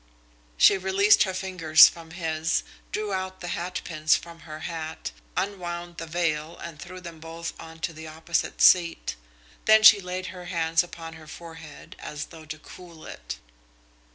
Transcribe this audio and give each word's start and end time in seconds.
She 0.57 0.79
released 0.79 1.21
her 1.25 1.33
fingers 1.35 1.87
from 1.87 2.09
his, 2.09 2.63
drew 2.91 3.13
out 3.13 3.39
the 3.39 3.49
hatpins 3.49 4.15
from 4.17 4.39
her 4.49 4.61
hat, 4.61 5.11
unwound 5.37 5.97
the 5.97 6.07
veil 6.07 6.57
and 6.57 6.79
threw 6.81 6.99
them 6.99 7.19
both 7.19 7.53
on 7.59 7.77
to 7.81 7.93
the 7.93 8.07
opposite 8.07 8.63
seat. 8.63 9.15
Then 9.65 9.83
she 9.83 10.01
laid 10.01 10.25
her 10.33 10.45
hands 10.45 10.81
upon 10.83 11.13
her 11.13 11.27
forehead 11.27 11.95
as 11.99 12.25
though 12.33 12.45
to 12.45 12.57
cool 12.57 13.05
it. 13.05 13.37